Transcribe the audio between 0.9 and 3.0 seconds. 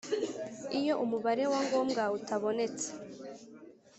umubare wa ngombwa utabonetse